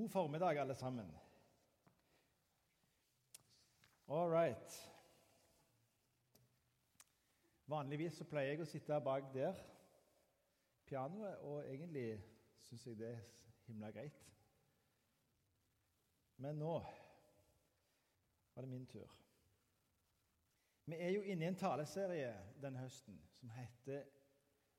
[0.00, 1.18] God formiddag, alle sammen.
[4.08, 4.92] All right.
[7.64, 9.58] Vanligvis så pleier jeg å sitte bak der,
[10.88, 12.06] pianoet, og egentlig
[12.64, 13.26] syns jeg det er
[13.66, 14.22] himla greit.
[16.40, 16.78] Men nå
[18.54, 19.18] var det min tur.
[20.88, 22.32] Vi er jo inne i en taleserie
[22.62, 24.08] denne høsten som heter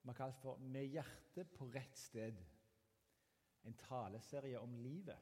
[0.01, 2.41] vi har kalt for 'Med hjertet på rett sted'.
[3.63, 5.19] En taleserie om livet.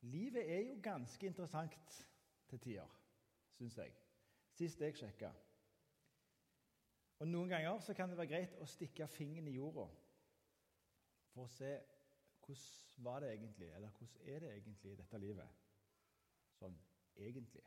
[0.00, 2.06] Livet er jo ganske interessant
[2.48, 2.98] til tider,
[3.54, 3.94] syns jeg.
[4.56, 5.30] Sist jeg sjekka.
[7.20, 9.86] Og Noen ganger så kan det være greit å stikke fingeren i jorda
[11.30, 11.74] for å se
[12.40, 15.60] hvordan var det egentlig, eller hvordan er det egentlig dette livet.
[16.58, 16.74] Sånn
[17.16, 17.62] egentlig.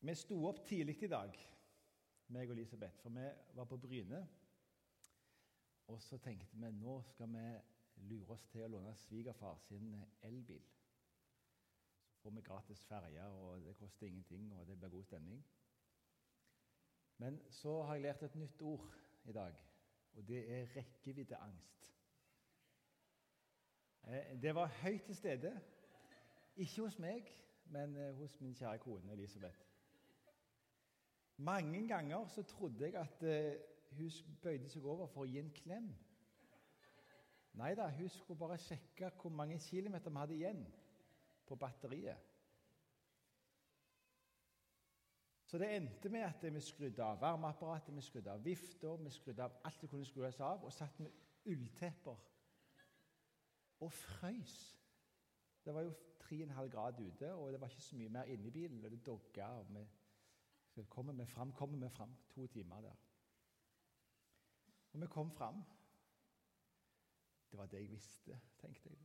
[0.00, 1.36] Vi sto opp tidlig i dag,
[2.32, 3.26] meg og Elisabeth, for vi
[3.56, 4.20] var på Bryne.
[5.90, 7.46] Og så tenkte vi nå skal vi
[8.10, 9.88] lure oss til å låne svigerfar sin
[10.22, 10.62] elbil.
[12.10, 15.40] Så får vi gratis ferje, og det koster ingenting, og det blir god stemning.
[17.18, 18.86] Men så har jeg lært et nytt ord
[19.24, 19.56] i dag,
[20.14, 21.90] og det er rekkeviddeangst.
[24.06, 25.52] Eh, det var høyt til stede.
[26.56, 27.34] Ikke hos meg,
[27.64, 29.66] men eh, hos min kjære kone Elisabeth.
[31.36, 34.10] Mange ganger så trodde jeg at uh, hun
[34.42, 35.90] bøyde seg over for å gi en klem.
[37.58, 40.66] Nei da, hun skulle bare sjekke hvor mange kilometer vi hadde igjen
[41.46, 42.26] på batteriet.
[45.50, 49.42] Så det endte med at vi skrudde av varmeapparatet, vi skrudde av vifta, vi skrudde
[49.44, 51.10] av alt det kunne skrus av, og satt med
[51.50, 52.20] ulltepper
[53.80, 54.56] og frøys.
[55.64, 58.84] Det var jo 3,5 grader ute, og det var ikke så mye mer inni bilen.
[58.84, 59.66] og det dogga, og
[60.74, 62.16] vi kommer vi fram, kommer vi fram.
[62.34, 63.09] To timer der.
[64.92, 65.62] Og vi kom fram.
[67.50, 68.98] Det var det jeg visste, tenkte jeg.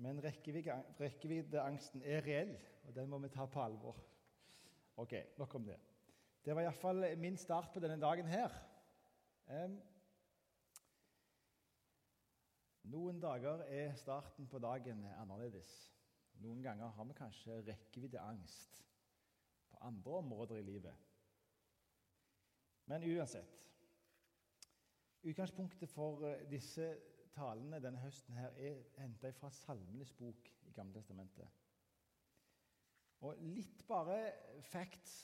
[0.00, 2.56] Men rekkeviddeangsten er reell,
[2.88, 3.98] og den må vi ta på alvor.
[4.96, 5.76] Ok, nok om det.
[6.44, 8.54] Det var iallfall min start på denne dagen her.
[9.50, 9.76] Um,
[12.90, 15.70] noen dager er starten på dagen annerledes.
[16.40, 18.80] Noen ganger har vi kanskje rekkeviddeangst
[19.70, 21.09] på andre områder i livet.
[22.90, 23.56] Men uansett
[25.22, 26.86] Utgangspunktet for eh, disse
[27.36, 31.60] talene denne høsten her er henta fra Salmenes bok i Gammeltestamentet.
[33.28, 34.16] Og litt bare
[34.72, 35.20] facts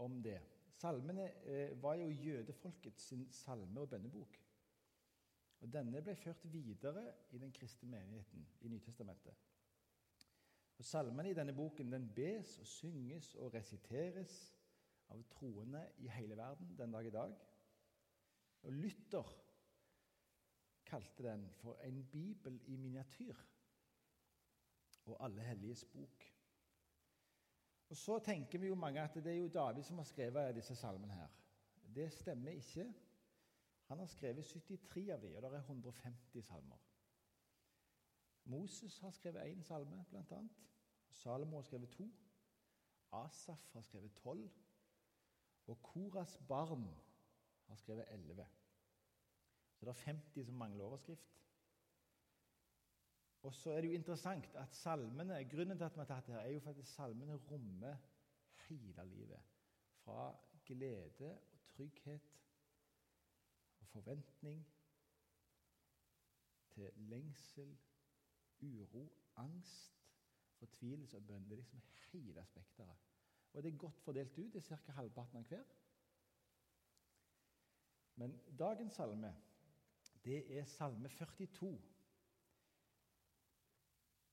[0.00, 0.40] om det.
[0.80, 4.40] Salmene eh, var jo jødefolkets salme- og bønnebok.
[5.60, 9.34] Og Denne ble ført videre i den kristne menigheten i Nytestamentet.
[10.78, 14.57] Og Salmene i denne boken den bes og synges og resiteres
[15.08, 17.36] av troende i hele verden den dag i dag.
[18.62, 19.34] Og Luther
[20.88, 23.36] kalte den for en bibel i miniatyr
[25.08, 26.24] og alle helliges bok.
[27.88, 30.76] Og Så tenker vi jo mange at det er jo David som har skrevet disse
[30.76, 31.14] salmene.
[31.14, 31.28] her.
[31.94, 32.94] Det stemmer ikke.
[33.84, 36.76] Han har skrevet 73 av dem, og det er 150 salmer.
[38.44, 40.50] Moses har skrevet én salme, annet.
[41.10, 42.10] Salomo har skrevet to.
[43.12, 44.50] Asaf har skrevet tolv.
[45.68, 46.86] Og Koras barn
[47.68, 48.46] har skrevet elleve.
[49.76, 51.34] Så det er 50 som mangler overskrift.
[53.42, 56.34] Og så er det jo interessant at salmene, Grunnen til at vi har tatt det
[56.34, 57.96] her, er jo at salmene rommer
[58.68, 59.44] hele livet.
[60.02, 60.34] Fra
[60.66, 62.34] glede og trygghet
[63.80, 64.66] og forventning
[66.70, 67.78] til lengsel,
[68.62, 69.94] uro, angst,
[70.58, 71.44] fortvilelse og bønn.
[71.44, 73.07] Det er liksom hele spekteret.
[73.52, 74.52] Og det er godt fordelt ut.
[74.52, 74.92] Det er ca.
[74.92, 75.64] halvparten av hver.
[78.18, 79.34] Men dagens salme,
[80.24, 81.72] det er salme 42.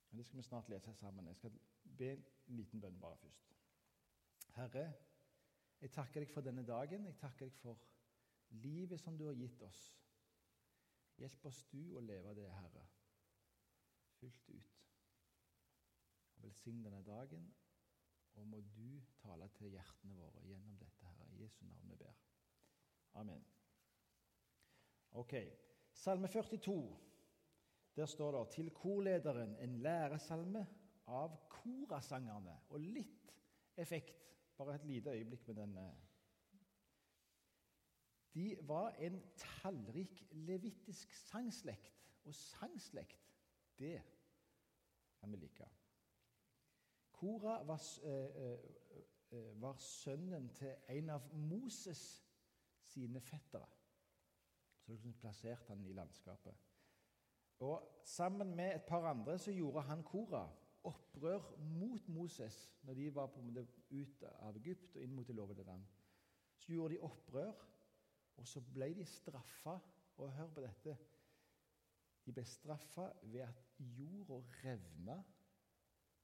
[0.10, 1.28] Og Det skal vi snart lese sammen.
[1.28, 1.60] Jeg skal
[1.98, 3.54] be en liten bønn bare først.
[4.56, 4.94] Herre,
[5.82, 7.06] jeg takker deg for denne dagen.
[7.06, 7.82] Jeg takker deg for
[8.50, 9.82] livet som du har gitt oss.
[11.20, 12.88] Hjelp oss du å leve det, Herre,
[14.20, 14.80] fullt ut.
[16.36, 17.46] Og Velsign denne dagen,
[18.36, 21.06] og må du tale til hjertene våre gjennom dette.
[21.06, 21.32] her.
[21.32, 22.16] I Jesu navn vi ber.
[23.14, 23.46] Amen.
[25.12, 25.34] Ok,
[25.94, 26.98] Salme 42.
[27.96, 30.66] Der står det til korlederen en læresalme
[31.08, 32.58] av korasangerne.
[32.70, 33.32] Og litt
[33.78, 34.20] effekt,
[34.58, 35.86] bare et lite øyeblikk med denne.
[38.36, 41.94] De var en tallrik levitisk sangslekt,
[42.26, 43.32] og sangslekt,
[43.80, 44.02] det
[45.20, 45.70] kan vi like.
[47.16, 48.60] Kora var, eh, eh,
[49.32, 52.02] eh, var, sønnen til en av Moses
[52.84, 53.68] sine fettere.
[54.80, 56.56] Så liksom plasserte han i landskapet.
[57.60, 60.44] Og Sammen med et par andre så gjorde han Kora
[60.84, 63.42] opprør mot Moses når de var på
[63.90, 65.86] ut av Egypt og inn mot det lovede land.
[66.60, 67.54] Så gjorde de opprør,
[68.38, 69.80] og så ble de straffa.
[70.18, 70.98] Og hør på dette
[72.26, 75.18] De ble straffa ved at jorda revna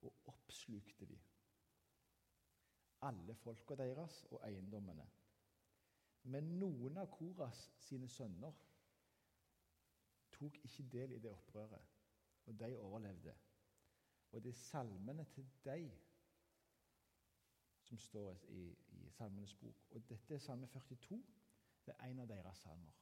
[0.01, 1.19] og oppslukte de.
[3.01, 5.07] Alle folka deres og eiendommene.
[6.24, 8.53] Men noen av Koras sine sønner
[10.31, 11.95] tok ikke del i det opprøret,
[12.45, 13.33] og de overlevde.
[14.31, 15.89] Og det er salmene til deg
[17.81, 18.69] som står i,
[19.01, 19.88] i Salmenes bok.
[19.92, 21.18] Og dette er salme 42.
[21.86, 22.94] Det er en av deres salmer.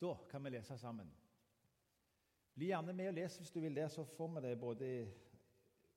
[0.00, 1.10] Da kan vi lese sammen.
[2.56, 4.90] Bli gjerne med og les hvis du vil det, så får vi det både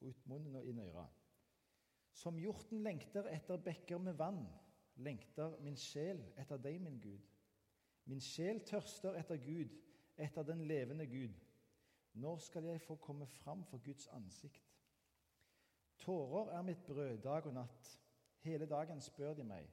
[0.01, 1.15] ut munnen og inn øret.
[2.11, 4.41] Som hjorten lengter etter bekker med vann,
[5.00, 7.23] lengter min sjel etter deg, min Gud.
[8.11, 9.71] Min sjel tørster etter Gud,
[10.19, 11.35] etter den levende Gud.
[12.19, 14.65] Når skal jeg få komme fram for Guds ansikt?
[16.00, 18.00] Tårer er mitt brød dag og natt.
[18.44, 19.67] Hele dagen spør de meg,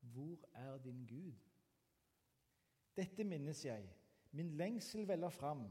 [0.00, 1.36] hvor er din Gud?
[2.96, 3.88] Dette minnes jeg,
[4.32, 5.68] min lengsel veller fram.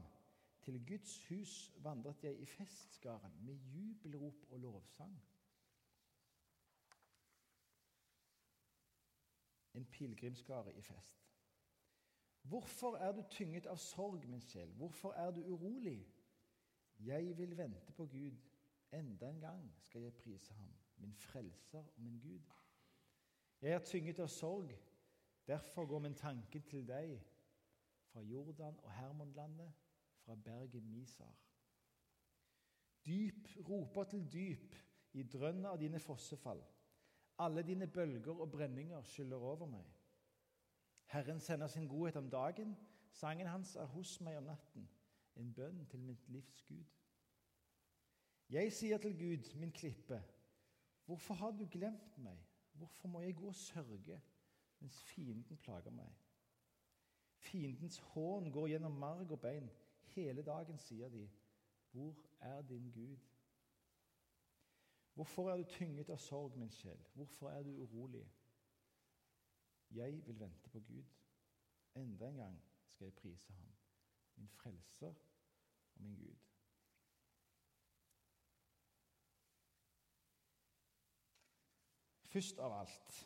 [0.70, 5.22] Til Guds hus vandret jeg i festskaren med jubelrop og lovsang.
[9.74, 11.26] En pilegrimsskare i fest.
[12.42, 14.70] Hvorfor er du tynget av sorg, min sjel?
[14.78, 16.06] Hvorfor er du urolig?
[16.98, 18.38] Jeg vil vente på Gud.
[18.92, 22.46] Enda en gang skal jeg prise ham, min frelser og min Gud.
[23.60, 24.70] Jeg er tynget av sorg,
[25.46, 27.18] derfor går min tanke til deg,
[28.12, 29.72] fra Jordan og Hermonlandet,
[30.30, 31.34] fra berget Misar.
[33.06, 34.74] Dyp roper til dyp
[35.12, 36.60] i drønnet av dine fossefall.
[37.42, 39.88] Alle dine bølger og brenninger skyller over meg.
[41.10, 42.76] Herren sender sin godhet om dagen,
[43.10, 44.86] sangen hans er hos meg om natten,
[45.34, 46.94] en bønn til mitt livs Gud.
[48.50, 50.22] Jeg sier til Gud, min klippe,
[51.04, 52.38] hvorfor har du glemt meg?
[52.72, 54.22] Hvorfor må jeg gå og sørge
[54.78, 56.14] mens fienden plager meg?
[57.34, 59.70] Fiendens hån går gjennom marg og bein.
[60.14, 61.30] Hele dagen sier de,
[61.90, 63.18] hvor er din Gud?
[65.14, 67.00] Hvorfor er du tynget av sorg, min sjel?
[67.14, 68.26] Hvorfor er du urolig?
[69.90, 71.04] Jeg vil vente på Gud.
[71.94, 73.74] Enda en gang skal jeg prise ham,
[74.36, 75.14] min frelser
[75.94, 76.36] og min Gud.
[82.30, 83.20] Først av alt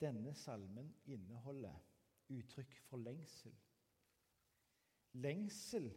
[0.00, 1.80] denne salmen inneholder
[2.28, 3.54] uttrykk for lengsel.
[5.12, 5.90] Lengsel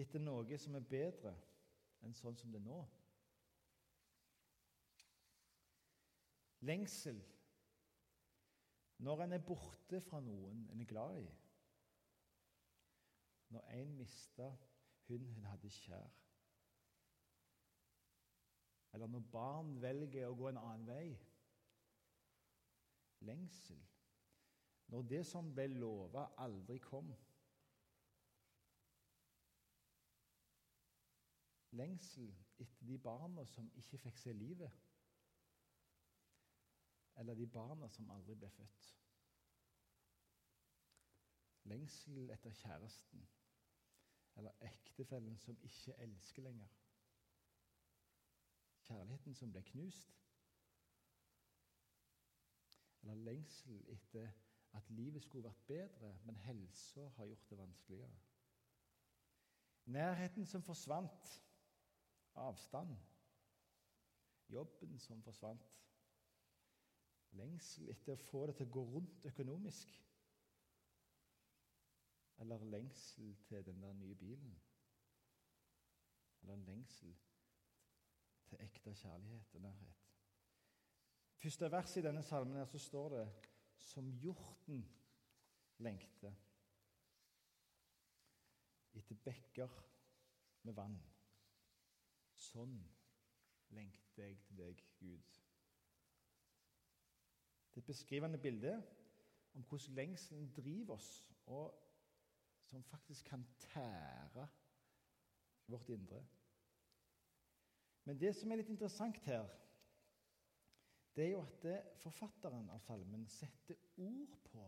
[0.00, 1.32] etter noe som er bedre
[2.04, 2.82] enn sånn som det er nå.
[6.66, 7.18] Lengsel
[8.98, 11.26] når en er borte fra noen en er glad i.
[13.52, 14.54] Når en mister
[15.06, 16.14] hun hun hadde kjær.
[18.96, 21.10] Eller når barn velger å gå en annen vei.
[23.28, 23.82] Lengsel.
[24.88, 27.12] Når det som ble lova, aldri kom.
[31.76, 34.72] Lengsel etter de barna som ikke fikk se livet.
[37.20, 38.92] Eller de barna som aldri ble født.
[41.66, 43.26] Lengsel etter kjæresten
[44.36, 46.68] eller ektefellen som ikke elsker lenger.
[48.86, 50.12] Kjærligheten som ble knust.
[53.02, 54.28] Eller lengsel etter
[54.76, 58.18] at livet skulle vært bedre, men helsa har gjort det vanskeligere.
[59.84, 61.45] Nærheten som forsvant.
[62.36, 62.96] Avstand.
[64.48, 65.72] Jobben som forsvant.
[67.36, 69.92] Lengsel etter å få det til å gå rundt økonomisk.
[72.38, 74.54] Eller lengsel til den der nye bilen.
[76.42, 77.14] Eller lengsel
[78.46, 80.04] til ekte kjærlighet og nærhet.
[81.36, 83.26] Første vers i denne salmen her, så står det
[83.76, 84.84] 'som hjorten
[85.78, 86.32] lengter
[88.94, 89.68] etter bekker
[90.62, 91.15] med vann'.
[92.46, 92.76] Sånn
[93.74, 95.40] lengter jeg til deg, Gud.
[97.70, 98.76] Det er et beskrivende bilde
[99.56, 101.10] om hvordan lengselen driver oss,
[101.46, 101.74] og
[102.66, 104.46] som faktisk kan tære
[105.66, 106.22] vårt indre.
[108.04, 109.46] Men det som er litt interessant her,
[111.16, 111.66] det er jo at
[112.02, 114.66] forfatteren av salmen setter ord på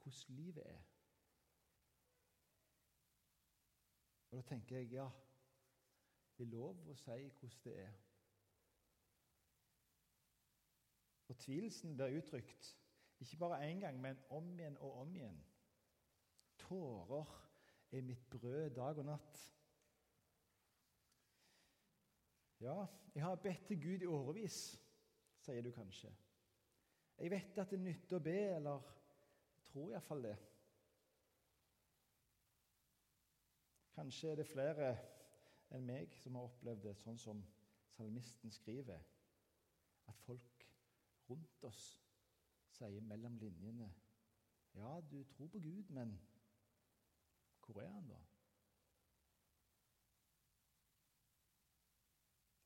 [0.00, 0.89] hvordan livet er.
[4.30, 5.08] Og da tenker jeg ja,
[6.38, 7.96] det er lov å si hvordan det er.
[11.26, 12.76] Fortvilelsen blir uttrykt
[13.20, 15.44] ikke bare én gang, men om igjen og om igjen.
[16.58, 17.26] Tårer
[17.92, 19.40] er mitt brød dag og natt.
[22.60, 24.56] Ja, jeg har bedt til Gud i årevis,
[25.40, 26.12] sier du kanskje.
[27.18, 28.88] Jeg vet at det nytter å be, eller
[29.68, 30.36] tror iallfall det.
[34.00, 34.86] Kanskje er det flere
[35.76, 37.42] enn meg som har opplevd det sånn som
[37.92, 39.02] salmisten skriver,
[40.08, 40.64] at folk
[41.28, 41.82] rundt oss
[42.78, 43.90] sier mellom linjene
[44.78, 46.14] Ja, du tror på Gud, men
[47.66, 48.22] hvor er han da?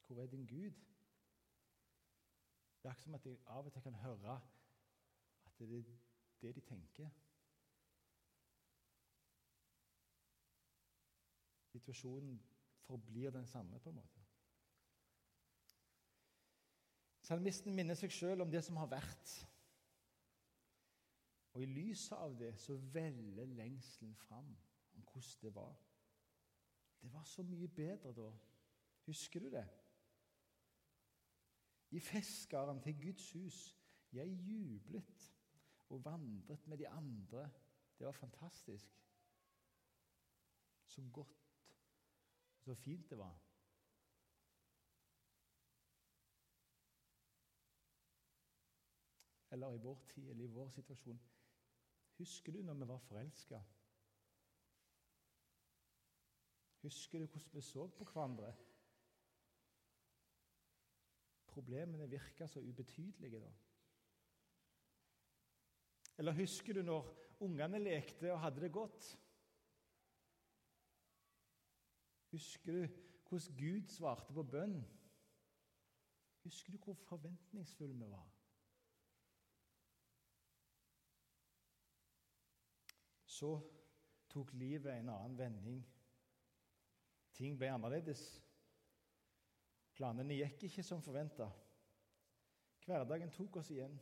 [0.07, 0.79] Hvor er din Gud?
[2.79, 5.95] Det er akkurat som at jeg av og til kan høre at det er
[6.47, 7.24] det de tenker.
[11.75, 12.39] Situasjonen
[12.87, 14.21] forblir den samme, på en måte.
[17.25, 19.33] Salmisten minner seg sjøl om det som har vært.
[21.55, 24.53] Og i lyset av det så veller lengselen fram
[24.95, 25.75] om hvordan det var.
[27.03, 28.31] Det var så mye bedre da.
[29.07, 29.67] Husker du det?
[31.91, 33.59] I festgården til Guds hus.
[34.13, 35.31] Jeg jublet
[35.89, 37.51] og vandret med de andre.
[37.99, 38.95] Det var fantastisk.
[40.85, 41.44] Så godt
[42.65, 43.35] så fint det var.
[49.53, 51.21] Eller i vår tid eller i vår situasjon.
[52.19, 53.61] Husker du når vi var forelska?
[56.83, 58.55] Husker du hvordan vi så på hverandre?
[61.47, 63.53] Problemene virka så ubetydelige da.
[66.19, 69.07] Eller husker du når ungene lekte og hadde det godt?
[72.35, 72.87] Husker du
[73.29, 74.81] hvordan Gud svarte på bønn?
[76.43, 78.27] Husker du hvor forventningsfulle vi var?
[83.27, 83.53] Så
[84.29, 85.81] tok livet en annen vending.
[87.39, 88.27] Ting ble annerledes.
[89.95, 91.49] Planene gikk ikke som forventa.
[92.85, 93.95] Hverdagen tok oss igjen.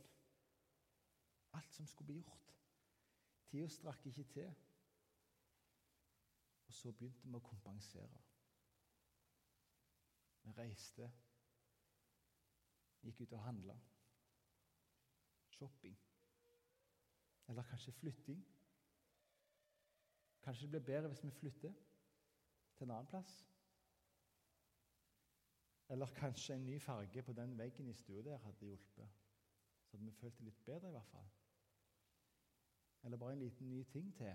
[1.53, 2.53] Alt som skulle bli gjort.
[3.45, 4.53] Tida strakk ikke til.
[6.73, 8.19] Og så begynte vi å kompensere.
[10.41, 11.05] Vi reiste,
[13.05, 13.75] gikk ut og handla.
[15.53, 15.93] Shopping.
[17.51, 18.39] Eller kanskje flytting.
[20.41, 21.75] Kanskje det blir bedre hvis vi flytter
[22.79, 23.35] til en annen plass.
[25.93, 29.21] Eller kanskje en ny farge på den veggen i stua der hadde hjulpet.
[29.85, 31.29] Så hadde vi følt det litt bedre, i hvert fall.
[33.03, 34.33] Eller bare en liten ny ting til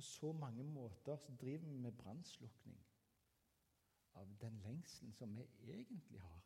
[0.00, 2.86] på så mange måter så driver vi med brannslukking
[4.14, 6.40] av den lengselen som vi egentlig har.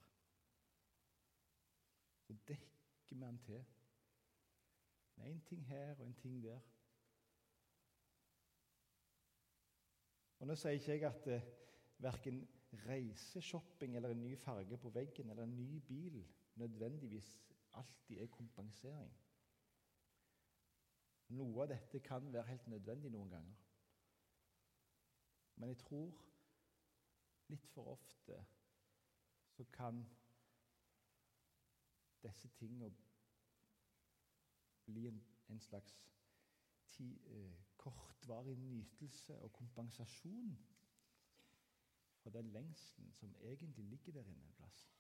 [2.21, 3.65] Så dekker vi den til
[5.17, 6.61] med en ting her og en ting der.
[10.39, 11.47] Og Nå sier ikke jeg at eh,
[11.99, 12.49] verken
[12.89, 17.31] reiseshopping eller en ny farge på veggen eller en ny bil nødvendigvis
[17.73, 19.15] alltid er kompensering.
[21.35, 23.62] Noe av dette kan være helt nødvendig noen ganger.
[25.57, 26.21] Men jeg tror
[27.53, 28.38] litt for ofte
[29.55, 30.03] så kan
[32.23, 32.91] disse tingene
[34.85, 35.95] bli en, en slags
[36.87, 40.57] ti, eh, kortvarig nytelse og kompensasjon
[42.23, 44.94] for den lengselen som egentlig ligger der inne en plass.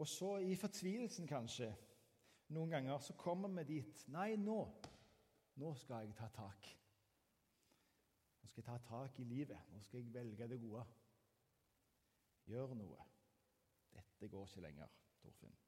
[0.00, 1.68] Og så i fortvilelsen, kanskje,
[2.52, 4.60] noen ganger så kommer vi dit Nei, nå
[5.60, 6.68] nå skal jeg ta tak.
[8.40, 9.58] Nå skal jeg ta tak i livet.
[9.72, 10.84] Nå skal jeg velge det gode.
[12.48, 13.04] Gjør noe.
[13.92, 15.58] Dette går ikke lenger, Torfinn.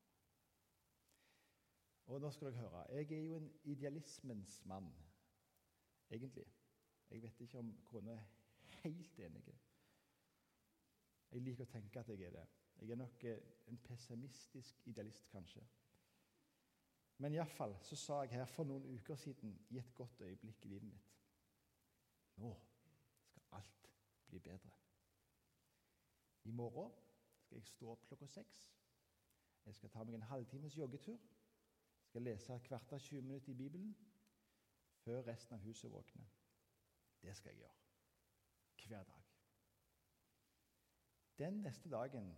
[2.07, 2.87] Og nå skal dere høre.
[2.97, 4.91] Jeg er jo en idealismens mann,
[6.11, 6.47] egentlig.
[7.11, 8.27] Jeg vet ikke om kona er
[8.83, 9.45] helt enig.
[11.31, 12.49] Jeg liker å tenke at jeg er det.
[12.85, 15.63] Jeg er nok eh, en pessimistisk idealist, kanskje.
[17.19, 20.69] Men iallfall så sa jeg her for noen uker siden i et godt øyeblikk i
[20.69, 21.13] livet mitt
[22.37, 22.51] Nå
[23.25, 23.89] skal alt
[24.27, 24.71] bli bedre.
[26.45, 26.93] I morgen
[27.41, 28.65] skal jeg stå opp klokka seks.
[29.65, 31.17] Jeg skal ta meg en halvtimes joggetur.
[31.17, 33.97] Jeg skal lese hvert av 20 minutter i Bibelen
[35.07, 36.27] før resten av huset våkner.
[37.23, 37.79] Det skal jeg gjøre.
[38.85, 39.23] Hver dag.
[41.39, 42.35] Den neste dagen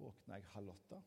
[0.00, 1.00] våkna jeg halv åtte.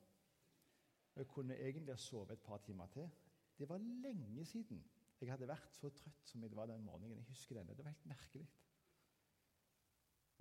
[1.15, 3.09] Jeg kunne egentlig ha sovet et par timer til.
[3.57, 4.81] Det var lenge siden
[5.23, 7.15] jeg hadde vært så trøtt som jeg var den morgenen.
[7.15, 7.75] Jeg husker denne.
[7.77, 8.47] Det var helt merkelig.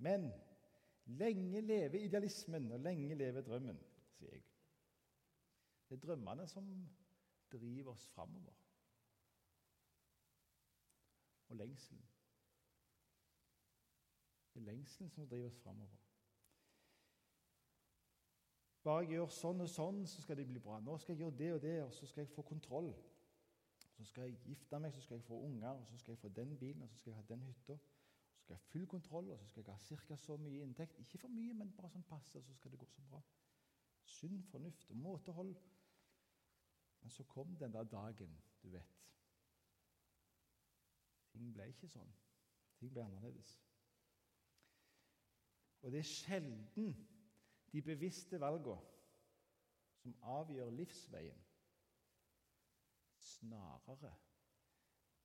[0.03, 0.31] Men
[1.05, 3.79] lenge leve idealismen, og lenge leve drømmen,
[4.17, 4.43] sier jeg.
[5.87, 6.67] Det er drømmene som
[7.51, 8.59] driver oss framover.
[11.47, 12.03] Og lengselen.
[14.53, 16.01] Det er lengselen som driver oss framover.
[18.83, 20.79] Bare jeg gjør sånn og sånn, så skal det bli bra.
[20.83, 22.89] Nå skal jeg gjøre det og det, og så skal jeg få kontroll.
[23.93, 26.31] Så skal jeg gifte meg, så skal jeg få unger, og så skal jeg få
[26.35, 27.77] den bilen, og så skal jeg ha den hytta.
[28.33, 30.17] Så skal jeg ha full kontroll, og så skal jeg ha ca.
[30.19, 30.99] så mye inntekt.
[30.99, 33.21] Ikke for mye, men bare sånn passe, så skal det gå så bra.
[34.03, 35.55] Sunn fornuft og måtehold.
[37.03, 38.99] Men så kom den der dagen, du vet.
[41.31, 42.11] Ting ble ikke sånn.
[42.79, 43.55] Ting ble annerledes.
[45.83, 46.93] Og det er sjelden
[47.73, 48.77] de bevisste valgene
[50.03, 51.45] som avgjør livsveien
[53.23, 54.13] snarere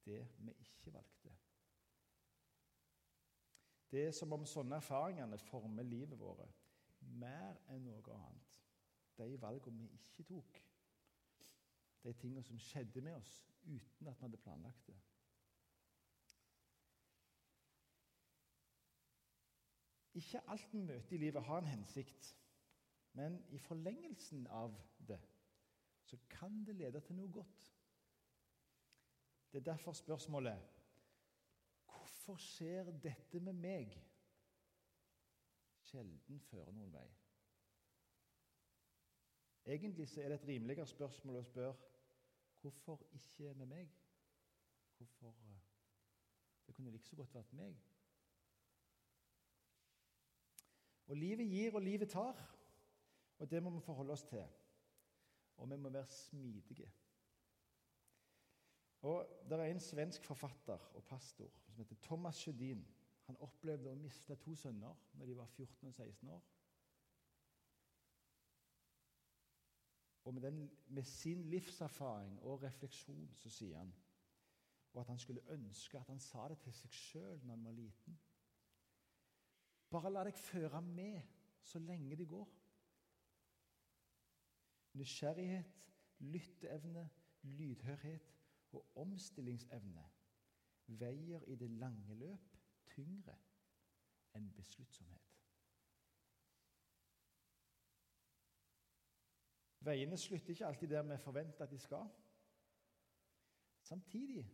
[0.04, 1.34] det vi ikke valgte.
[3.90, 6.64] Det er som om sånne erfaringene former livet vårt
[7.00, 8.56] mer enn noe annet.
[9.18, 10.60] De valgene vi ikke tok.
[12.04, 13.32] De tingene som skjedde med oss
[13.64, 14.96] uten at vi hadde planlagt det.
[20.18, 22.32] Ikke alt vi møter i livet, har en hensikt.
[23.18, 24.74] Men i forlengelsen av
[25.08, 25.20] det
[26.08, 27.64] så kan det lede til noe godt.
[29.52, 30.74] Det er derfor spørsmålet
[31.88, 33.94] Hvorfor skjer dette med meg?
[35.88, 37.06] Sjelden fører noen vei.
[39.68, 41.76] Egentlig så er det et rimeligere spørsmål å spørre
[42.60, 43.94] hvorfor ikke med meg?
[44.98, 45.64] Hvorfor eh,
[46.66, 47.80] Det kunne like så godt vært meg.
[51.08, 52.40] Og livet gir, og livet tar.
[53.38, 54.44] Og det må vi forholde oss til.
[55.56, 56.92] Og vi må være smidige.
[59.02, 62.86] Og Det er en svensk forfatter og pastor som heter Thomas Sjødin.
[63.26, 66.42] Han opplevde å miste to sønner når de var 14 og 16 år.
[70.24, 73.94] Og med, den, med sin livserfaring og refleksjon så sier han
[74.92, 77.76] og at han skulle ønske at han sa det til seg sjøl når han var
[77.76, 78.18] liten.
[79.90, 81.22] Bare la deg føre med
[81.64, 82.48] så lenge det går.
[84.98, 85.74] Nysgjerrighet,
[86.18, 87.08] lytteevne,
[87.42, 88.34] lydhørhet
[88.72, 90.04] og omstillingsevne
[91.00, 92.56] veier i det lange løp
[92.88, 93.36] tyngre
[94.36, 95.34] enn besluttsomhet.
[99.88, 102.08] Veiene slutter ikke alltid der vi forventer at de skal.
[103.80, 104.44] Samtidig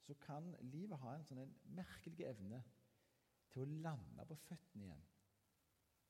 [0.00, 2.62] så kan livet ha en sånn merkelig evne
[3.50, 5.08] til å lande på føttene igjen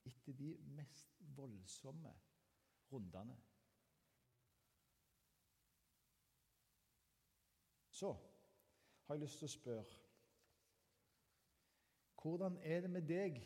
[0.09, 2.12] etter de mest voldsomme
[2.92, 3.37] rundene.
[7.90, 8.12] Så
[9.07, 9.98] har jeg lyst til å spørre
[12.20, 13.38] Hvordan er det med deg?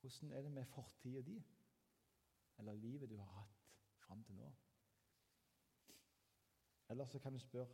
[0.00, 1.36] Hvordan er det med fortida di,
[2.58, 3.58] eller livet du har hatt
[4.00, 4.48] fram til nå?
[6.88, 7.68] Eller så kan du spørre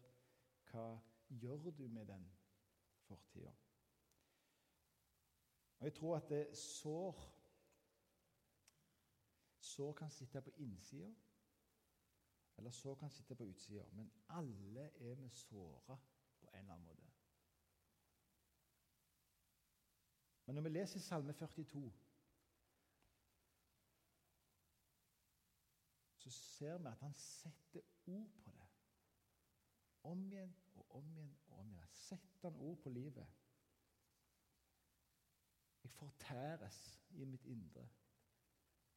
[0.70, 0.88] hva
[1.28, 2.26] gjør du med den
[3.06, 3.54] fortida?
[5.78, 7.34] Og Jeg tror at det sår
[9.60, 11.14] Sår kan sitte på innsida,
[12.56, 13.84] eller sår kan sitte på utsida.
[13.92, 15.98] Men alle er vi såra
[16.40, 17.10] på en eller annen måte.
[20.46, 21.92] Men når vi leser Salme 42,
[26.16, 28.68] så ser vi at han setter ord på det.
[30.02, 31.92] Om igjen og om igjen og om igjen.
[31.92, 33.26] Setter han ord på livet.
[35.88, 37.88] Jeg fortæres i mitt indre.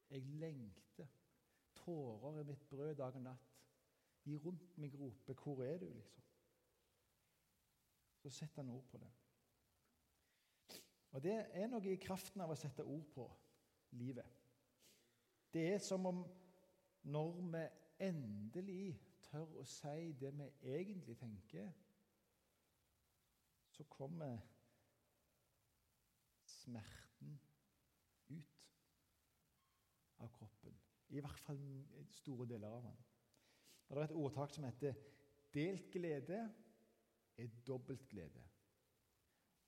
[0.10, 1.08] Jeg lengter.
[1.76, 3.62] Tårer er mitt brød dag og natt.
[4.26, 6.24] De rundt meg roper 'Hvor er du?' liksom.
[8.16, 9.12] Så setter han ord på det.
[11.12, 13.32] Og Det er noe i kraften av å sette ord på
[13.92, 14.28] livet.
[15.54, 16.26] Det er som om
[17.04, 17.68] når vi
[18.00, 21.72] endelig tør å si det vi egentlig tenker,
[23.70, 24.40] så kommer
[26.62, 27.38] smerten
[28.30, 28.66] ut
[30.22, 30.78] av kroppen.
[31.12, 31.62] I hvert fall
[32.14, 33.00] store deler av den.
[33.92, 34.96] Det er et ordtak som heter
[35.52, 36.40] 'delt glede
[37.38, 38.48] er dobbelt glede'.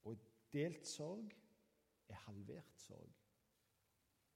[0.03, 0.19] Og
[0.53, 1.33] delt sorg
[2.07, 3.13] er halvert sorg.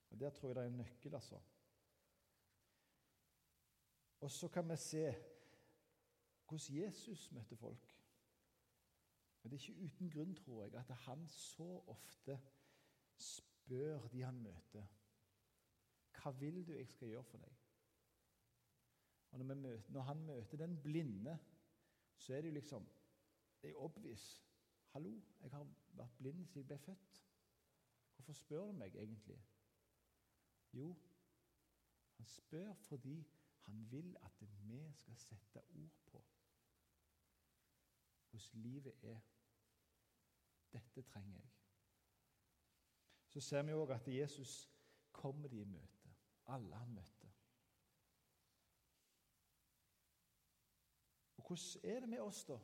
[0.09, 1.39] Og Der tror jeg det er en nøkkel, altså.
[4.19, 5.15] Og så kan vi se
[6.47, 7.96] hvordan Jesus møtte folk.
[9.47, 12.39] Og Det er ikke uten grunn, tror jeg, at han så ofte
[13.17, 14.87] spør de han møter,
[16.17, 17.53] hva vil du jeg skal gjøre for deg?
[19.31, 21.37] Og når, møter, når han møter den blinde,
[22.17, 22.89] så er det jo liksom
[23.61, 24.43] Det er obvious.
[24.87, 27.23] Hallo, jeg har vært blind siden jeg ble født.
[28.15, 29.39] Hvorfor spør du meg egentlig?
[30.73, 30.95] Jo,
[32.17, 33.27] han spør fordi
[33.59, 36.25] han vil at vi skal sette ord på
[38.29, 39.19] hvordan livet er.
[40.77, 41.49] Dette trenger jeg.
[43.27, 44.53] Så ser vi òg at Jesus
[45.11, 46.13] kommer de i møte,
[46.53, 47.29] alle han møtte.
[51.37, 52.57] Og hvordan er det med oss, da?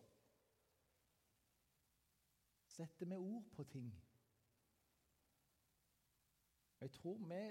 [2.68, 3.92] Setter vi ord på ting?
[6.82, 7.44] Jeg tror vi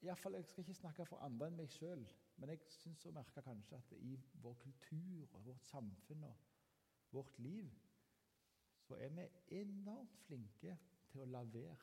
[0.00, 3.42] iallfall, Jeg skal ikke snakke for andre enn meg sjøl, men jeg syns å merke
[3.42, 6.36] kanskje at i vår kultur og vårt samfunn og
[7.10, 7.74] vårt liv
[8.88, 9.28] så er vi
[9.60, 10.76] enormt flinke
[11.12, 11.76] til å la være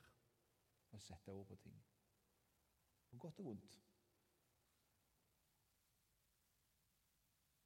[0.96, 1.78] å sette ord på ting.
[3.12, 3.76] På godt og vondt.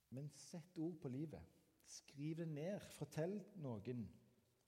[0.09, 1.55] Men sett ord på livet.
[1.87, 2.81] Skriv det ned.
[2.97, 4.03] Fortell noen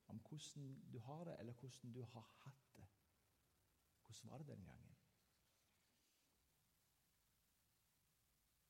[0.08, 2.88] om hvordan du har det, eller hvordan du har hatt det.
[4.06, 4.96] Hvordan var det den gangen?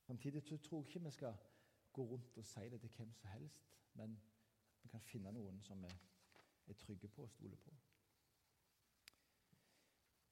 [0.03, 1.39] Samtidig tror jeg ikke vi skal
[1.93, 4.21] gå rundt og si det til hvem som helst, men
[4.83, 5.93] vi kan finne noen som vi
[6.73, 7.75] er trygge på og stoler på.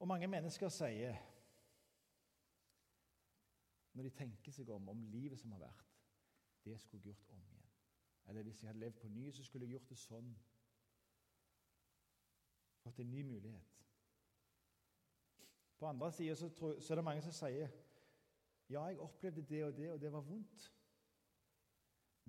[0.00, 1.16] Og mange mennesker sier,
[3.92, 5.86] når de tenker seg om, om livet som har vært
[6.64, 7.68] Det skulle jeg gjort om igjen.
[8.28, 10.26] Eller hvis jeg hadde levd på ny, så skulle jeg gjort det sånn.
[12.84, 13.78] Fått en ny mulighet.
[15.80, 17.72] På andre sida så, så, er det mange som sier
[18.70, 20.66] ja, jeg opplevde det og det, og det var vondt.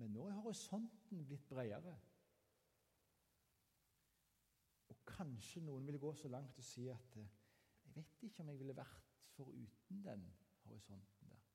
[0.00, 1.92] Men nå er horisonten blitt bredere.
[4.88, 7.30] Og kanskje noen vil gå så langt og si at eh,
[7.84, 10.26] jeg vet ikke om jeg ville vært foruten den
[10.64, 11.46] horisonten der.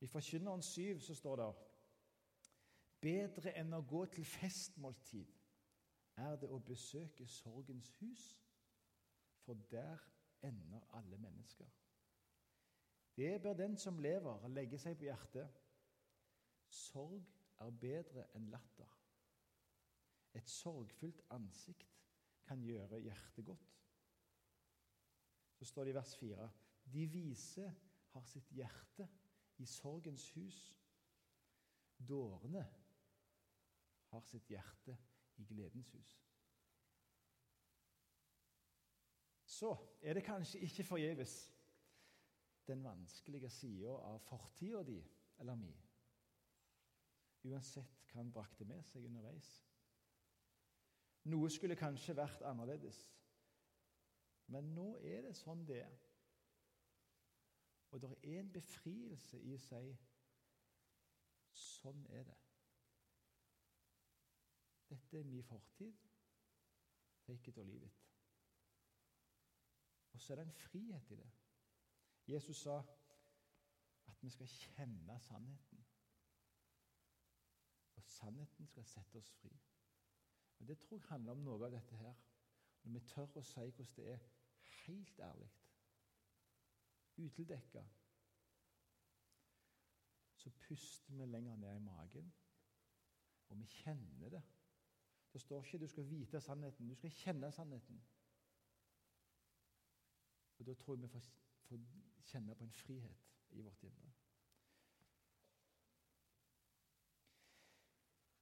[0.00, 1.52] I Forkynneren 7 så står det
[3.02, 5.30] Bedre enn å gå til festmåltid
[6.22, 8.26] er det å besøke sorgens hus,
[9.42, 9.98] for der
[10.46, 11.66] ender alle mennesker.
[13.16, 15.58] Det bør den som lever, legge seg på hjertet.
[16.72, 17.26] Sorg
[17.60, 19.01] er bedre enn latter.
[20.34, 21.98] Et sorgfullt ansikt
[22.48, 23.72] kan gjøre hjertet godt.
[25.58, 26.50] Så står det i vers 4.:
[26.92, 27.74] De vise
[28.12, 29.08] har sitt hjerte
[29.58, 30.60] i sorgens hus.
[32.08, 32.64] Dårene
[34.10, 34.96] har sitt hjerte
[35.36, 36.12] i gledens hus.
[39.46, 41.36] Så er det kanskje ikke forgjeves
[42.66, 44.98] den vanskelige sida av fortida di
[45.38, 45.72] eller mi,
[47.44, 49.48] uansett hva han brakte med seg underveis.
[51.30, 52.98] Noe skulle kanskje vært annerledes.
[54.50, 55.98] Men nå er det sånn det er.
[57.92, 59.82] Og det er en befrielse i å si
[61.62, 62.38] sånn er det.
[64.92, 66.08] Dette er min fortid.
[67.22, 68.00] Take it or leave it.
[70.12, 71.30] Og så er det en frihet i det.
[72.26, 72.80] Jesus sa
[74.10, 75.84] at vi skal kjenne sannheten.
[77.96, 79.52] Og sannheten skal sette oss fri.
[80.62, 82.14] Og Det tror jeg handler om noe av dette her.
[82.82, 84.20] Når vi tør å si hvordan det er
[84.84, 85.48] helt ærlig,
[87.18, 87.82] utildekka,
[90.38, 92.30] så puster vi lenger ned i magen,
[93.48, 94.42] og vi kjenner det.
[95.32, 98.04] Det står ikke 'du skal vite sannheten', du skal kjenne sannheten.
[100.58, 101.22] Og Da tror jeg vi får
[102.20, 104.12] kjenne på en frihet i vårt indre.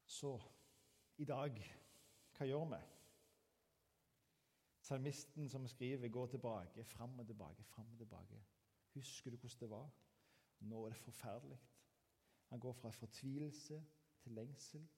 [0.06, 0.40] Så
[1.16, 1.79] i dag
[2.40, 2.76] hva gjør vi?
[4.80, 8.38] Salmisten som skriver, går tilbake, fram og tilbake, fram og tilbake.
[8.94, 9.90] Husker du hvordan det var?
[10.60, 11.58] Nå er det forferdelig.
[12.48, 13.82] Han går fra fortvilelse
[14.22, 14.88] til lengsel,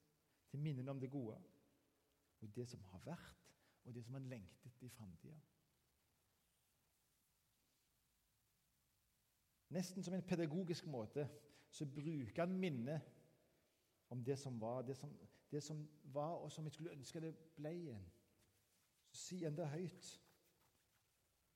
[0.49, 1.41] til minnene om det gode.
[2.41, 3.51] Og det som har vært,
[3.85, 5.41] og det som han lengtet i framtida.
[9.69, 11.27] Nesten som en pedagogisk måte
[11.71, 13.01] så bruker han minnet
[14.09, 15.11] om det som var, det som,
[15.53, 18.05] det som var, og som jeg skulle ønske det ble igjen.
[19.13, 20.13] Så sier han det høyt.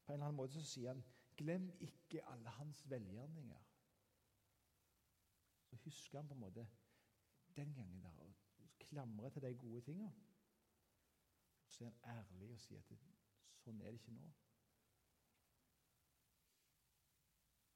[0.05, 1.05] På en eller annen måte så sier han
[1.37, 3.65] Glem ikke alle hans velgjerninger.
[5.69, 6.69] Så husker han på en måte
[7.57, 8.35] den gangen der og
[8.79, 10.13] klamrer til de gode tingene.
[11.69, 12.99] Så er han ærlig og sier at det,
[13.61, 14.31] sånn er det ikke nå.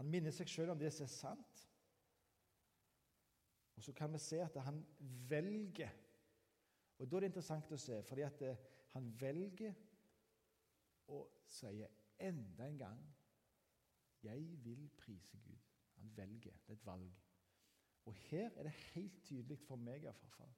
[0.01, 1.65] Han minner seg sjøl om det som er sant.
[3.77, 4.81] Og så kan vi se at han
[5.29, 5.93] velger.
[7.01, 8.59] Og Da er det interessant å se, fordi at eh,
[8.93, 9.73] han velger
[11.09, 11.81] å si
[12.21, 13.01] enda en gang
[14.23, 15.71] 'Jeg vil prise Gud'.
[15.97, 16.53] Han velger.
[16.53, 17.15] Det er et valg.
[18.05, 20.53] Og her er det helt tydelig for meg iallfall.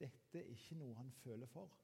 [0.00, 1.76] Dette er ikke noe han føler for.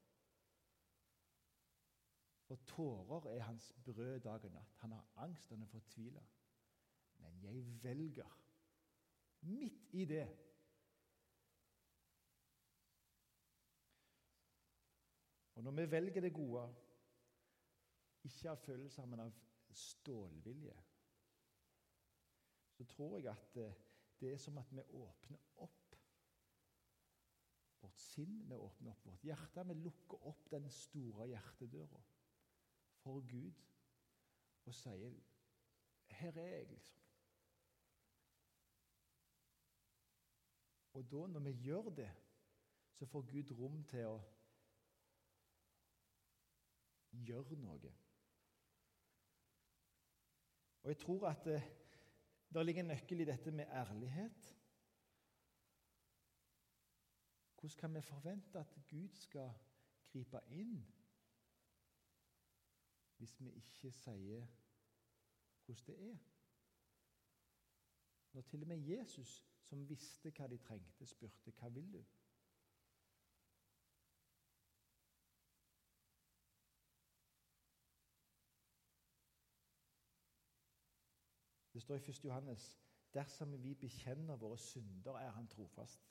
[2.49, 4.75] For tårer er hans brød dag og natt.
[4.81, 6.25] Han har angst, han er fortvila.
[7.17, 8.37] Men jeg velger,
[9.41, 10.48] midt i det
[15.59, 16.61] Og når vi velger det gode,
[18.23, 19.33] ikke av følelser, men av
[19.75, 20.75] stålvilje,
[22.77, 23.81] så tror jeg at eh,
[24.21, 25.97] det er som at vi åpner opp
[27.81, 29.67] vårt sinn, vi åpner opp vårt hjerte.
[29.67, 32.01] Vi lukker opp den store hjertedøra
[33.03, 33.59] for Gud
[34.63, 35.11] og sier
[36.07, 37.03] 'Her er jeg', liksom.
[40.93, 42.11] Og da, når vi gjør det,
[42.93, 44.19] så får Gud rom til å
[47.11, 47.91] gjøre noe.
[50.83, 51.69] Og jeg tror at det, eh,
[52.53, 54.55] det ligger en nøkkel i dette med ærlighet.
[57.59, 59.51] Hvordan kan vi forvente at Gud skal
[60.11, 60.79] gripe inn
[63.17, 64.47] hvis vi ikke sier
[65.65, 66.17] hvordan det er?
[68.33, 72.03] Når til og med Jesus, som visste hva de trengte, spurte hva vil du?
[81.79, 82.25] Det står i 1.
[82.25, 82.79] Johannes
[83.13, 86.09] dersom vi bekjenner våre synder, er han trofast.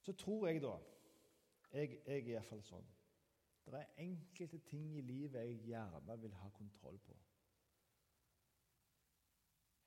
[0.00, 0.76] Så tror jeg, da
[1.72, 2.90] Jeg, jeg er iallfall sånn.
[3.64, 7.16] Det er enkelte ting i livet jeg gjerne vil ha kontroll på.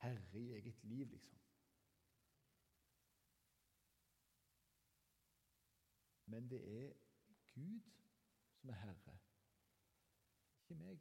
[0.02, 1.38] Herre i eget liv, liksom.
[6.26, 6.92] Men det er
[7.54, 7.94] Gud
[8.58, 9.18] som er herre
[10.84, 11.00] meg.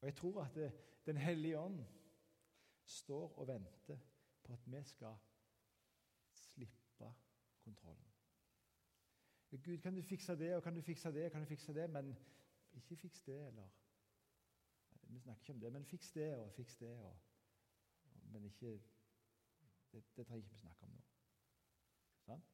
[0.00, 0.72] Og Jeg tror at det,
[1.06, 1.84] Den hellige ånd
[2.84, 3.98] står og venter
[4.42, 5.16] på at vi skal
[6.32, 7.14] slippe
[7.58, 8.12] kontrollen.
[9.50, 12.16] Gud, kan du fikse det, og kan du fikse det, kan du fikse det, men
[12.72, 13.68] ikke fiks det, eller
[15.02, 16.98] Vi snakker ikke om det, men fiks det og fiks det.
[16.98, 17.18] Og,
[18.24, 18.82] men ikke
[19.92, 21.02] det, det trenger ikke snakke om nå.
[22.24, 22.44] Sånn?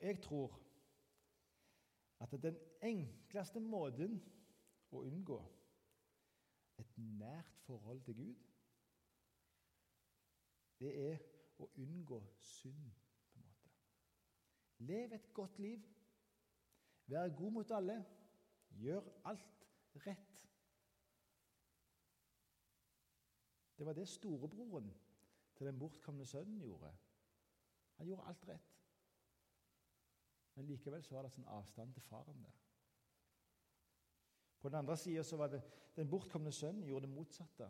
[0.00, 0.60] Og jeg tror
[2.20, 4.16] at den enkleste måten
[4.90, 5.40] å unngå
[6.80, 8.46] et nært forhold til Gud,
[10.80, 11.20] det er
[11.60, 12.88] å unngå synd,
[13.28, 13.72] på en måte.
[14.88, 15.84] Lev et godt liv.
[17.12, 17.98] Vær god mot alle.
[18.80, 19.68] Gjør alt
[20.06, 20.46] rett.
[23.76, 24.88] Det var det storebroren
[25.56, 26.94] til den bortkomne sønnen gjorde.
[28.00, 28.79] Han gjorde alt rett.
[30.60, 32.56] Men likevel så var det sånn avstand til faren der.
[34.60, 35.60] På den andre sida var det
[35.96, 37.68] den bortkomne sønnen gjorde det motsatte.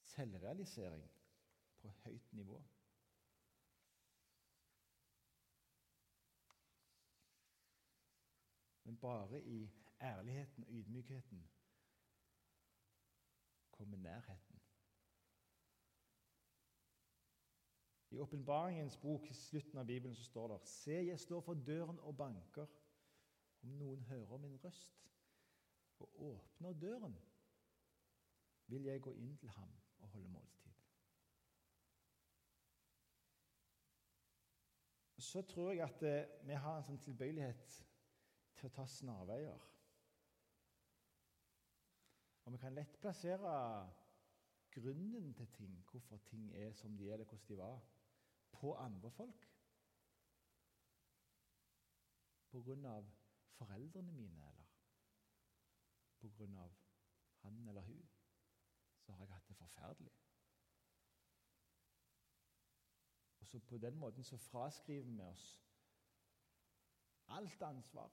[0.00, 1.04] Selvrealisering
[1.82, 2.62] på høyt nivå.
[8.88, 9.60] Men bare i
[10.00, 11.44] ærligheten og ydmykheten
[13.76, 14.57] kommer nærheten.
[18.10, 21.98] I åpenbaringens bok i slutten av Bibelen så står det Se, jeg står for døren
[22.00, 22.66] og banker.
[23.62, 24.94] Om noen hører min røst
[25.98, 27.16] og åpner døren,
[28.66, 30.72] vil jeg gå inn til ham og holde måltid.
[35.18, 37.80] Så tror jeg at eh, vi har en sånn tilbøyelighet
[38.56, 39.66] til å ta snarveier.
[42.46, 43.50] Og vi kan lett plassere
[44.72, 47.82] grunnen til ting, hvorfor ting er som de er, eller hvordan de var
[48.52, 49.48] på andre folk.
[52.50, 53.10] På grunn av
[53.58, 54.68] foreldrene mine, eller
[56.18, 56.74] på grunn av
[57.42, 58.08] han eller hun,
[58.98, 60.14] så har jeg hatt det forferdelig.
[63.40, 65.62] Og så På den måten så fraskriver vi oss
[67.28, 68.12] alt ansvar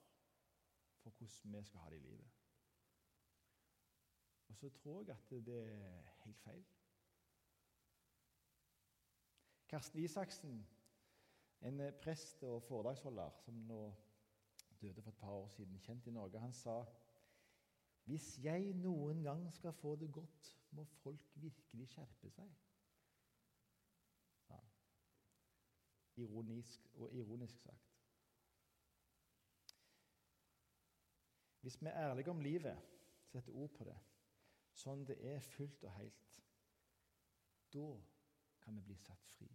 [1.01, 2.31] for hvordan vi skal ha det i livet.
[4.47, 6.65] Og så tror jeg at det er helt feil.
[9.67, 10.67] Karsten Isaksen,
[11.61, 13.79] en prest og foredragsholder som nå
[14.81, 16.83] døde for et par år siden, kjent i Norge, han sa
[18.05, 22.51] hvis jeg noen gang skal få det godt, må folk virkelig skjerpe seg.
[24.49, 24.59] Ja.
[26.21, 27.95] Ironisk, og ironisk sagt.
[31.65, 32.77] Hvis vi er ærlige om livet,
[33.25, 33.97] setter ord på det,
[34.77, 36.35] sånn det er fullt og helt,
[37.73, 37.87] da
[38.65, 39.47] kan vi bli satt fri.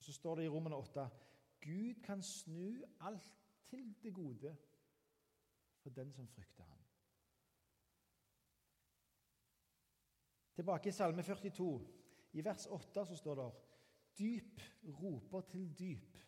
[0.00, 1.08] Så står det i Rommene 8
[1.60, 3.32] Gud kan snu alt
[3.68, 4.56] til det gode
[5.80, 6.78] for den som frykter ham.
[10.54, 11.86] Tilbake i Salme 42.
[12.32, 13.50] I vers 8 så står det
[14.18, 14.60] Dyp
[15.00, 16.18] roper til dyp.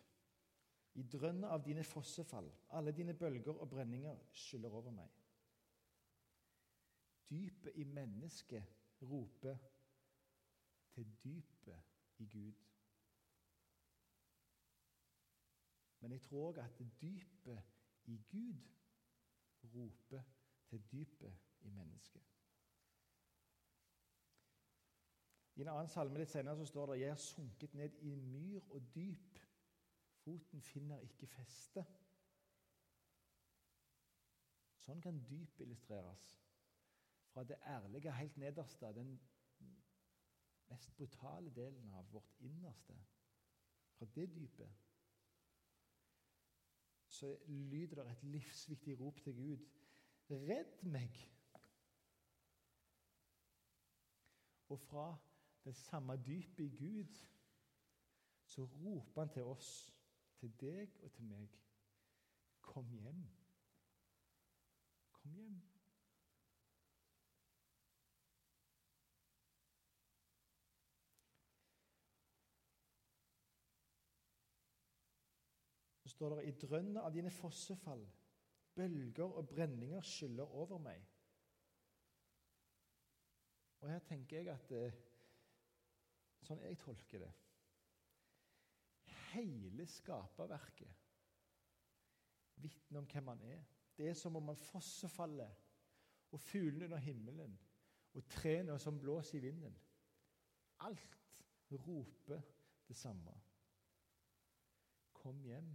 [0.93, 2.47] I drønnet av dine fossefall.
[2.69, 5.09] Alle dine bølger og brenninger skyller over meg.
[7.29, 8.63] Dypet i mennesket
[9.01, 9.57] roper
[10.93, 11.83] til dypet
[12.17, 12.53] i Gud.
[15.99, 17.63] Men jeg tror òg at dypet
[18.05, 18.61] i Gud
[19.63, 20.21] roper
[20.67, 22.23] til dypet i mennesket.
[25.55, 28.63] I en annen salme litt senere så står det Jeg har sunket ned i myr
[28.69, 29.39] og dyp.
[30.23, 31.83] Foten finner ikke feste.
[34.83, 36.23] Sånn kan dyp illustreres.
[37.33, 39.13] Fra det ærlige helt nederste, den
[40.73, 42.97] mest brutale delen av vårt innerste.
[43.93, 44.79] Fra det dypet
[47.13, 49.65] så lyder det et livsviktig rop til Gud.
[50.29, 51.19] Redd meg!
[54.73, 55.17] Og fra
[55.63, 57.21] det samme dypet i Gud
[58.45, 59.93] så roper han til oss,
[60.39, 61.59] til deg og til meg.
[62.61, 63.21] Kom hjem.
[65.11, 65.72] Kom hjem.
[76.23, 78.03] Står det i drønnet av dine fossefall,
[78.75, 81.01] bølger og brenninger skyller over meg.
[83.83, 85.01] Og her tenker jeg at eh,
[86.43, 87.29] Sånn jeg tolker det
[89.31, 90.97] Hele skaperverket
[92.63, 93.61] vitner om hvem han er.
[93.95, 95.51] Det er som om han fossefaller,
[96.31, 97.55] og fuglene under himmelen,
[98.13, 99.75] og trærne som blåser i vinden.
[100.87, 102.41] Alt roper
[102.87, 103.33] det samme.
[105.19, 105.73] Kom hjem.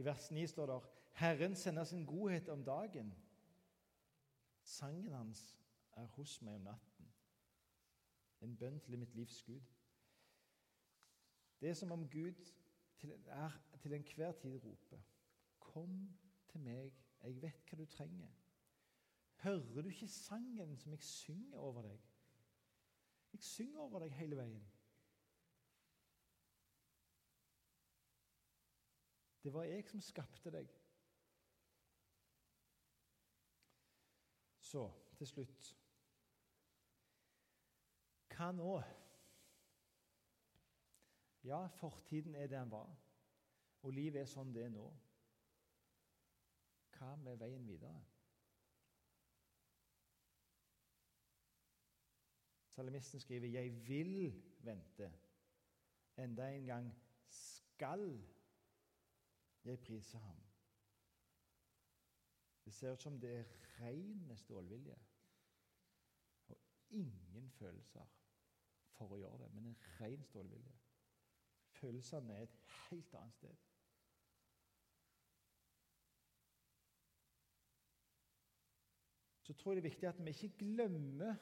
[0.00, 0.80] I vers 9 står det
[1.12, 3.14] Herren sender sin godhet om dagen.
[4.62, 5.58] Sangen hans
[5.92, 7.10] er hos meg om natten.
[8.40, 9.60] En bønn til mitt livs Gud.
[11.60, 12.40] Det er som om Gud
[12.96, 15.02] til, er, til enhver tid roper
[15.58, 16.16] Kom
[16.48, 18.32] til meg, jeg vet hva du trenger.
[19.44, 22.00] Hører du ikke sangen som jeg synger over deg?
[23.32, 24.64] Jeg synger over deg hele veien.
[29.42, 30.68] Det var jeg som skapte deg.
[34.60, 34.84] Så
[35.18, 35.76] til slutt
[38.30, 38.74] Hva nå?
[41.44, 42.92] Ja, fortiden er det den var,
[43.82, 44.86] og livet er sånn det er nå.
[46.96, 47.96] Hva med veien videre?
[52.68, 55.12] Salamisten skriver 'Jeg vil vente'.
[56.16, 56.92] Enda en gang
[57.28, 58.22] skal
[59.64, 60.42] jeg priser ham.
[62.64, 63.44] Det ser ut som det er
[63.80, 64.98] ren stålvilje
[66.48, 66.58] og
[66.90, 68.06] ingen følelser
[68.96, 70.76] for å gjøre det, men en ren stålvilje.
[71.80, 72.56] Følelsene er et
[72.90, 73.56] helt annet sted.
[79.42, 81.34] Så tror jeg det er viktig at vi ikke glemmer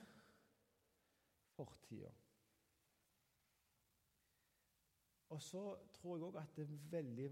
[1.56, 2.12] fortida.
[5.28, 7.26] Og så tror jeg òg at det er, veldig,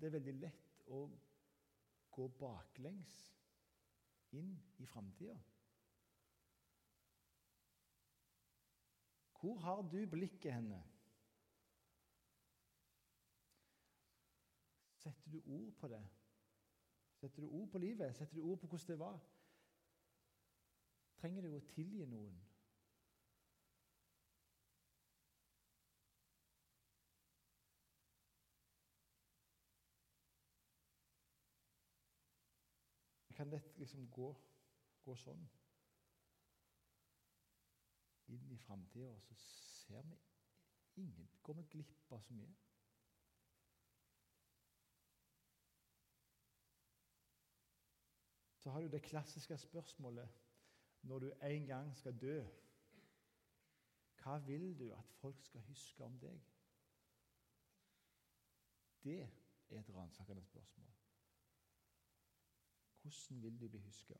[0.00, 1.04] det er, veldig, lett å
[2.16, 3.14] gå baklengs
[4.36, 5.36] inn i framtida.
[9.40, 10.78] Hvor har du blikket henne?
[14.96, 16.02] Setter du ord på det?
[17.20, 18.16] Setter du ord på livet?
[18.16, 19.20] Setter du ord på hvordan det var?
[21.20, 22.40] Trenger du å tilgi noen?
[33.36, 34.30] Kan dette liksom gå,
[35.04, 35.42] gå sånn
[38.32, 40.16] inn i framtida, og så ser vi
[41.02, 42.54] ingen Går vi glipp av så mye?
[48.58, 50.28] Så har du det klassiske spørsmålet
[51.06, 52.40] når du en gang skal dø.
[54.22, 56.40] Hva vil du at folk skal huske om deg?
[59.04, 60.95] Det er et ransakende spørsmål.
[63.06, 64.14] Hvordan vil du bli huska?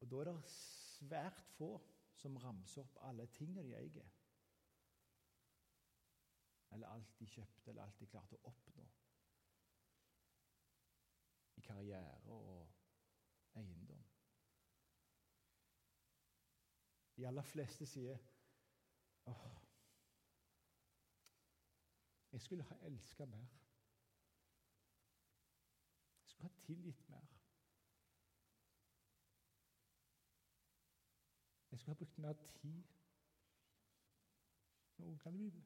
[0.00, 1.70] Og Da er det svært få
[2.14, 4.10] som ramser opp alle tingene de eier.
[6.72, 8.86] Eller alt de kjøpte, eller alt de klarte å oppnå.
[11.56, 12.70] I karriere og
[13.58, 14.04] eiendom.
[17.16, 18.22] De aller fleste sier
[19.28, 19.48] åh,
[22.32, 23.58] jeg skulle ha elska mer.
[26.48, 27.26] Tilgitt mer.
[31.70, 32.82] Jeg skulle ha brukt mer tid
[34.96, 35.64] med ungene mine.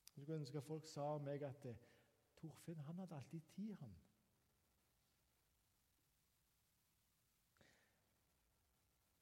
[0.00, 1.76] Jeg skulle ønske folk sa om meg at eh,
[2.36, 3.94] Torfinn han hadde alltid tid, han.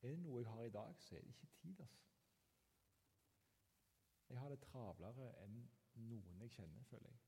[0.02, 1.80] Er det noe jeg har i dag, så er det ikke tid.
[1.80, 2.09] altså.
[4.30, 5.56] Jeg har det travlere enn
[6.06, 7.20] noen jeg kjenner, føler jeg.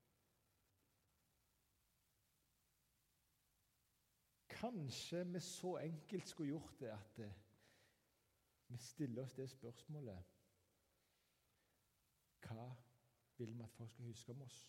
[4.53, 7.41] Kanskje vi så enkelt skulle gjort det at eh,
[8.67, 10.31] vi stiller oss det spørsmålet
[12.47, 12.69] Hva
[13.37, 14.61] vil vi at folk skal huske om oss?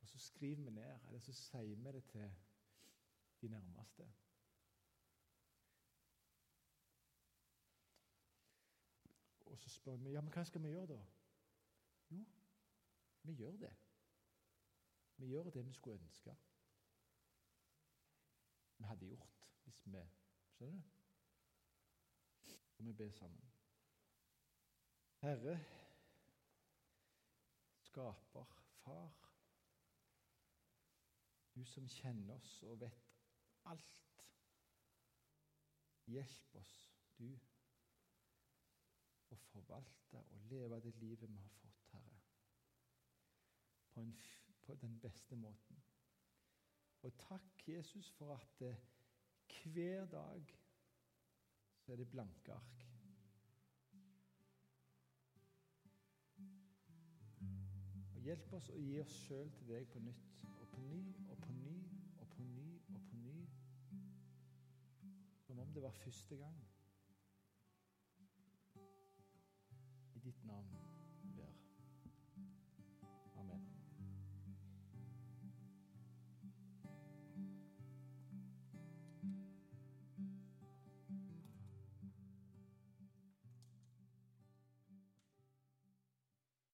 [0.00, 2.30] Og så skriver vi ned, eller så sier vi det til
[3.40, 4.06] de nærmeste.
[9.46, 11.15] Og så spør vi ja, men hva skal vi gjøre da?
[12.10, 12.24] Jo,
[13.22, 13.72] vi gjør det.
[15.16, 16.36] Vi gjør det vi skulle ønske
[18.78, 20.00] vi hadde gjort hvis vi
[20.56, 20.92] Skjønner du?
[22.78, 23.52] Vi ber sammen.
[25.20, 25.64] Herre,
[27.82, 28.44] skaper,
[28.84, 29.32] far,
[31.54, 33.10] du som kjenner oss og vet
[33.64, 34.24] alt.
[36.06, 36.74] Hjelp oss,
[37.18, 37.28] du,
[39.28, 41.65] å forvalte og leve det livet vi har fått,
[43.96, 44.16] på, en,
[44.62, 45.76] på den beste måten.
[47.02, 48.76] Og takk, Jesus, for at eh,
[49.64, 50.58] hver dag
[51.78, 52.86] så er det blanke ark.
[58.14, 61.38] Og Hjelp oss å gi oss sjøl til deg på nytt, og på ny og
[61.46, 61.76] på ny
[62.18, 63.38] og på ny og på ny.
[65.46, 66.60] Som om det var første gang.
[70.14, 70.95] I ditt navn.